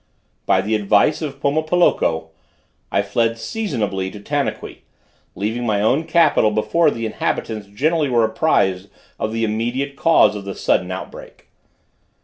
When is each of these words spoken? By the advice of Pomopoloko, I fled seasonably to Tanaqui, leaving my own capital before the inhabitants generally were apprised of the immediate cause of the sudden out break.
By 0.47 0.61
the 0.61 0.73
advice 0.73 1.21
of 1.21 1.39
Pomopoloko, 1.39 2.29
I 2.91 3.03
fled 3.03 3.37
seasonably 3.37 4.09
to 4.09 4.19
Tanaqui, 4.19 4.81
leaving 5.35 5.63
my 5.63 5.79
own 5.79 6.05
capital 6.05 6.49
before 6.49 6.89
the 6.89 7.05
inhabitants 7.05 7.67
generally 7.67 8.09
were 8.09 8.23
apprised 8.23 8.89
of 9.19 9.31
the 9.31 9.43
immediate 9.43 9.95
cause 9.95 10.35
of 10.35 10.43
the 10.43 10.55
sudden 10.55 10.89
out 10.89 11.11
break. 11.11 11.49